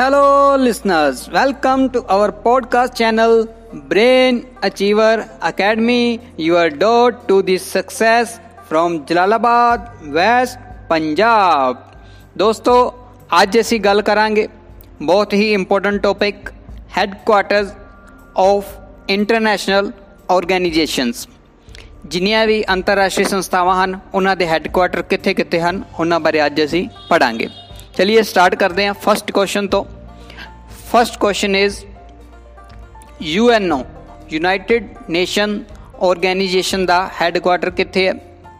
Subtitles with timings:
[0.00, 1.28] Hello, listeners.
[1.30, 3.46] Welcome to our podcast channel,
[3.88, 8.38] Brain Achiever Academy, your door to the success
[8.68, 10.58] from Jalalabad, West
[10.88, 11.76] Punjab
[12.38, 12.74] ਦੋਸਤੋ
[13.42, 14.46] ਅੱਜ ਅਸੀਂ ਗੱਲ ਕਰਾਂਗੇ
[15.02, 16.50] ਬਹੁਤ ਹੀ important topic
[16.98, 17.72] headquarters
[18.38, 18.64] of
[19.10, 19.90] international
[20.30, 21.26] organisations
[22.06, 26.88] ਜਿੰਨੀਆਂ ਵੀ ਅੰਤਰਰਾਸ਼ਟਰੀ ਸੰਸਥਾਵਾਂ ਹਨ ਉਹਨਾਂ ਦੇ ਹੈੱਡਕੁਆਰਟਰ ਕਿੱਥੇ ਕਿੱਥੇ ਹਨ ਉਹਨਾਂ ਬਾਰੇ ਅੱਜ ਅਸੀਂ
[27.08, 27.48] ਪੜਾਂਗੇ
[27.96, 29.84] ਚਲਿਏ ਸਟਾਰਟ ਕਰਦੇ ਹਾਂ ਫਸਟ ਕੁਐਸਚਨ ਤੋਂ
[30.91, 31.75] first question is
[33.23, 33.77] U N O
[34.31, 35.53] United Nation
[36.03, 38.13] Organisation का हेडक्वार्टर कितने है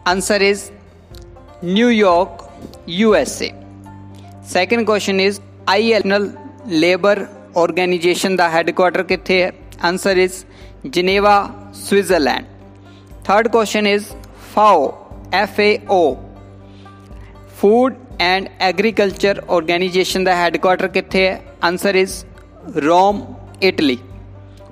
[0.08, 0.62] answer is
[1.64, 2.46] New York
[2.90, 3.50] U S A
[4.52, 6.32] second question is I N L
[6.68, 9.52] labour organisation का हेडक्वार्टर कितने है
[9.84, 10.42] answer is
[10.88, 11.36] Geneva
[11.76, 12.46] Switzerland
[13.28, 14.12] third question is
[14.54, 14.92] FAO
[15.34, 16.02] F A O
[17.60, 22.24] Food and Agriculture Organisation का headquarter कितने है answer is
[22.88, 24.00] Rome, Italy.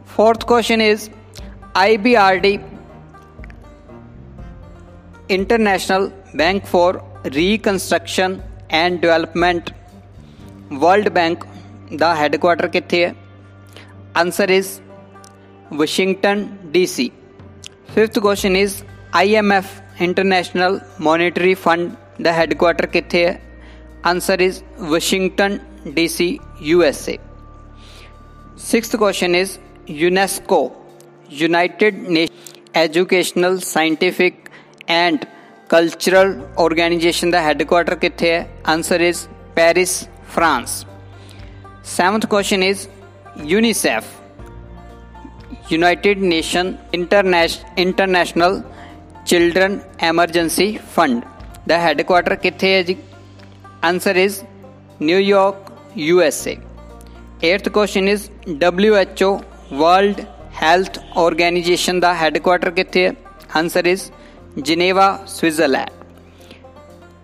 [0.05, 1.11] Fourth question is
[1.75, 2.63] IBRD
[5.29, 9.73] International Bank for Reconstruction and Development.
[10.71, 11.45] World Bank
[11.91, 13.17] the headquarter kithe
[14.15, 14.81] answer is
[15.71, 17.11] Washington DC
[17.95, 19.67] fifth question is IMF
[19.99, 23.41] International Monetary Fund the headquarter kithe
[24.05, 27.19] answer is Washington DC USA
[28.57, 30.73] sixth question is, UNESCO,
[31.31, 32.37] United Nations
[32.75, 34.49] Educational scientific
[34.89, 35.25] and
[35.71, 39.95] cultural organisation का headquarter कितने है answer is Paris
[40.35, 40.71] France
[41.97, 42.87] seventh question is
[43.45, 44.05] UNICEF
[45.73, 48.63] United Nation इंटरनेश international
[49.27, 51.23] children emergency fund
[51.69, 52.97] the headquarter कितने है जी
[53.85, 54.41] answer is
[55.03, 56.59] New York USA.
[57.43, 59.41] Eighth question is WHO
[59.73, 63.07] World Health Organization the headquarter के थे
[63.57, 64.11] answer is
[64.63, 65.91] Geneva Switzerland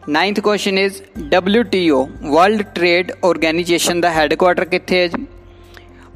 [0.08, 1.00] ninth question is
[1.30, 5.06] W T O World Trade Organisation the headquarter के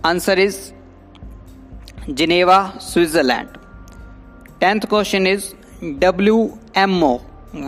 [0.08, 0.58] answer is
[2.10, 3.56] Geneva Switzerland
[4.60, 5.52] tenth question is
[6.00, 6.38] W
[6.78, 7.14] M O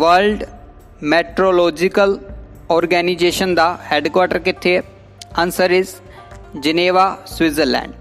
[0.03, 0.45] World
[1.15, 2.19] Metrological
[2.71, 4.83] Organisation का headquarter कितने है?
[5.39, 5.95] Answer is
[6.61, 7.95] Geneva, Switzerland.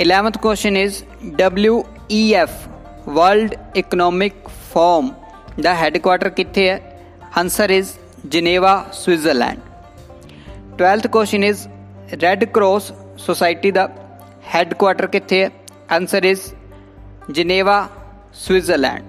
[0.00, 2.68] Eleventh question is W E F
[3.10, 5.10] World Economic Forum
[5.60, 7.02] the headquarter कितने है?
[7.38, 7.94] Answer is
[8.26, 9.58] Geneva, Switzerland.
[10.78, 11.68] Twelfth question is
[12.14, 12.92] Red Cross
[13.26, 13.88] Society का
[14.54, 15.50] headquarter कितने है?
[15.92, 16.52] Answer is
[17.32, 17.88] Geneva,
[18.34, 19.02] Switzerland.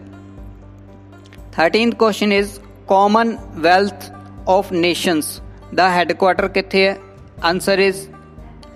[1.60, 4.19] Thirteen question is Commonwealth
[4.50, 5.28] of Nations
[5.74, 6.98] the headquarter किथे है?
[7.46, 8.08] Answer is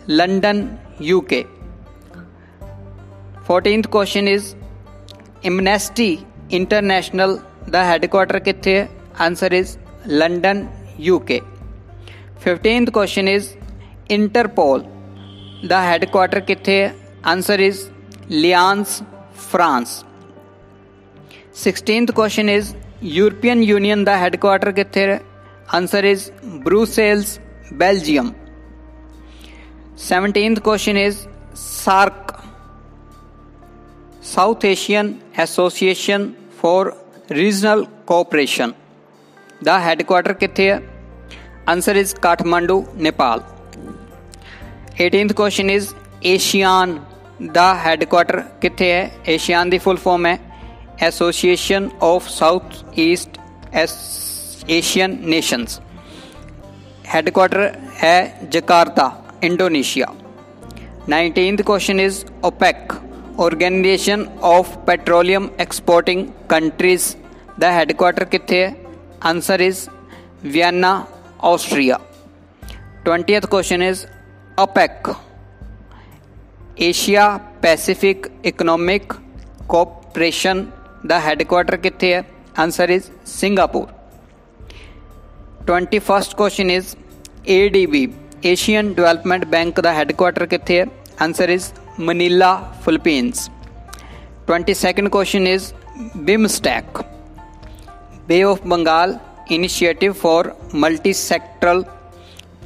[0.10, 0.68] London
[1.02, 1.42] UK
[3.48, 4.54] fourteen question is
[5.46, 6.12] Amnesty
[6.52, 7.38] International
[7.70, 8.90] the headquarter किथे है?
[9.22, 10.68] Answer is London
[11.00, 11.40] UK
[12.44, 13.50] fifteen question is
[14.12, 14.86] Interpol
[15.66, 16.96] the headquarter किथे है?
[17.26, 17.84] Answer is
[18.30, 19.02] Lyons
[19.50, 20.04] France
[21.64, 22.74] sixteen question is
[23.18, 25.22] European Union the headquarter किथे है?
[25.72, 26.30] Answer is
[26.64, 27.40] Brussels
[27.74, 28.34] Belgium
[30.00, 31.18] seventeen question is
[31.58, 32.32] SAARC
[34.26, 36.92] South Asian Association for
[37.32, 38.74] Regional Cooperation
[39.64, 40.78] the headquarter कितने है?
[41.70, 43.44] Answer is Kathmandu Nepal
[45.02, 45.94] eighteen question is
[46.26, 47.00] ASEAN
[47.42, 49.24] the headquarter कितने है?
[49.28, 50.40] ASEAN की full form है.
[51.04, 53.40] Association of south east
[53.74, 53.92] as
[54.70, 55.80] Asian nations
[57.14, 57.62] headquarter
[57.98, 59.06] है Jakarta
[59.44, 60.08] Indonesia
[61.10, 62.94] nineteen question is OPEC
[63.40, 67.16] organization of petroleum exporting countries
[67.60, 68.76] the headquarter कितने है?
[69.24, 69.88] Answer is
[70.44, 70.94] Vienna
[71.44, 72.00] Austria
[73.06, 74.06] twenty question is
[74.60, 75.14] APEC
[76.82, 77.28] Asia
[77.62, 79.14] Pacific economic
[79.70, 80.68] cooperation
[81.06, 82.26] the headquarter कितने है?
[82.60, 84.03] Answer is Singapore
[85.68, 86.96] twenty first question is
[87.50, 88.08] A D B
[88.46, 90.86] Asian development bank का headquarter कितने है?
[91.22, 92.54] Answer is Manila
[92.86, 93.50] Philippines
[94.48, 95.72] twenty second question is
[96.26, 96.98] BIMSTEC
[98.28, 99.18] bay of Bengal
[99.52, 101.84] initiative for multi sectoral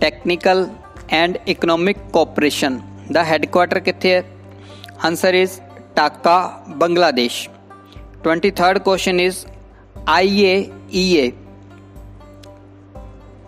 [0.01, 0.67] technical
[1.11, 4.23] and economic cooperation the headquarter कितने है?
[5.05, 5.59] Answer is
[5.95, 6.39] Dhaka
[6.77, 7.47] Bangladesh
[8.23, 9.45] twenty third question is
[10.09, 10.57] I A
[10.93, 11.33] E A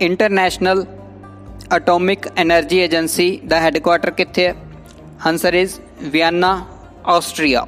[0.01, 0.85] international
[1.73, 4.53] atomic energy agency का headquarter कितने है?
[5.27, 5.79] Answer is
[6.11, 6.51] Vienna
[7.07, 7.65] Austria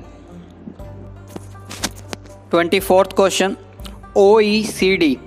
[2.52, 3.56] twenty fourth question
[4.18, 5.18] O E C D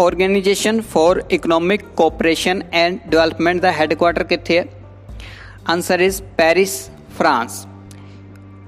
[0.00, 4.68] organization for economic cooperation and development का headquarter कितने है?
[5.68, 6.74] Answer is Paris
[7.16, 7.64] France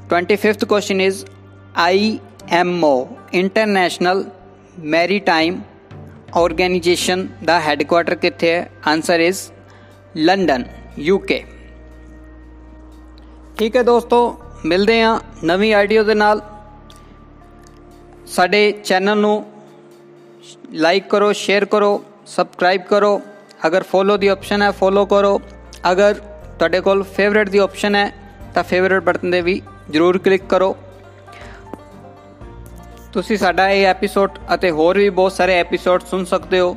[0.08, 1.24] twenty fifth question is
[1.80, 2.18] I
[2.52, 2.96] M O
[3.34, 4.24] international
[4.96, 5.60] maritime
[6.36, 8.70] organization ਦਾ headquarter ਕਿੱਥੇ ਹੈ?
[8.86, 9.40] Answer is
[10.16, 10.64] London
[10.98, 11.42] UK
[13.58, 16.40] ਠੀਕ ਹੈ ਦੋਸਤੋ, ਮਿਲਦੇ ਹਾਂ ਨਵੀਂ ਆਈਡੀਆ ਦੇ ਨਾਲ।
[18.26, 19.44] ਸਾਡੇ ਚੈਨਲ ਨੂੰ
[20.72, 23.20] ਲਾਈਕ ਕਰੋ ਸ਼ੇਅਰ ਕਰੋ ਸਬਸਕ੍ਰਾਈਬ ਕਰੋ।
[23.66, 25.40] ਅਗਰ ਫੋਲੋ ਦੀ ਆਪਸ਼ਨ ਹੈ ਫੋਲੋ ਕਰੋ।
[25.90, 26.14] ਅਗਰ
[26.58, 28.10] ਤੁਹਾਡੇ ਕੋਲ ਫੇਵਰਿਟ ਦੀ ਆਪਸ਼ਨ ਹੈ,
[28.54, 30.76] ਤਾਂ ਫੇਵਰਿਟ ਬਟਨ ਦੇ ਵੀ ਜਰੂਰ ਕਲਿੱਕ ਕਰੋ।
[33.12, 36.76] ਤੁਸੀਂ ਸਾਡਾ ਇਹ ਐਪੀਸੋਡ ਅਤੇ ਹੋਰ ਵੀ ਬਹੁਤ ਸਾਰੇ ਐਪੀਸੋਡ ਸੁਣ ਸਕਦੇ ਹੋ।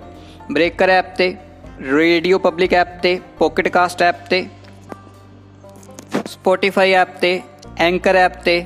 [0.51, 1.35] ਬ੍ਰੇਕਰ ਐਪ ਤੇ
[1.81, 4.45] ਰੇਡੀਓ ਪਬਲਿਕ ਐਪ ਤੇ ਪੋਕਟ ਕਾਸਟ ਐਪ ਤੇ
[6.25, 7.41] ਸਪੋਟੀਫਾਈ ਐਪ ਤੇ
[7.77, 8.65] ਐਂਕਰ ਐਪ ਤੇ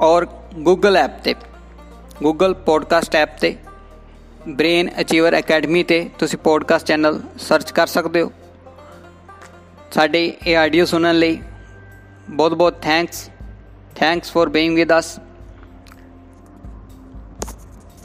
[0.00, 1.34] ਔਰ ਗੂਗਲ ਐਪ ਤੇ।
[2.22, 3.56] ਗੂਗਲ ਪੋਡਕਾਸਟ ਐਪ ਤੇ
[4.48, 8.32] ਬ੍ਰੇਨ ਅਚੀਵਰ ਅਕੈਡਮੀ ਤੇ ਤੁਸੀਂ ਪੋਡਕਾਸਟ ਚੈਨਲ ਸਰਚ ਕਰ ਸਕਦੇ ਹੋ।
[9.92, 11.38] ਸਾਡੇ ਇਹ ਆਡੀਓ ਸੁਣਨ ਲਈ
[12.30, 13.30] ਬਹੁਤ ਬਹੁਤ thanks
[13.96, 15.18] thanks for being with us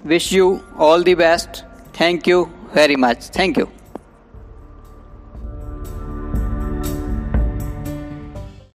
[0.07, 1.63] wish you all the best.
[1.93, 3.29] Thank you very much.
[3.39, 3.76] Thank you